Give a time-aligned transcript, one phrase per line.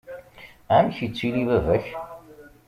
[0.75, 1.85] Amek ittili baba-k?